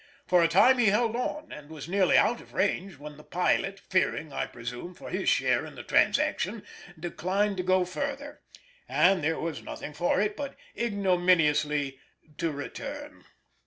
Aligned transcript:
For 0.25 0.41
a 0.41 0.47
time 0.47 0.79
he 0.79 0.87
held 0.87 1.15
on, 1.15 1.51
and 1.51 1.69
was 1.69 1.87
nearly 1.87 2.17
out 2.17 2.41
of 2.41 2.55
range 2.55 2.97
when 2.97 3.17
the 3.17 3.23
pilot, 3.23 3.79
fearing, 3.79 4.33
I 4.33 4.47
presume, 4.47 4.95
for 4.95 5.11
his 5.11 5.29
share 5.29 5.63
in 5.63 5.75
the 5.75 5.83
transaction, 5.83 6.63
declined 6.99 7.57
to 7.57 7.61
go 7.61 7.85
further, 7.85 8.41
and 8.89 9.23
there 9.23 9.39
was 9.39 9.61
nothing 9.61 9.93
for 9.93 10.19
it 10.19 10.35
but 10.35 10.55
ignominiously 10.75 11.99
to 12.39 12.51
return. 12.51 13.25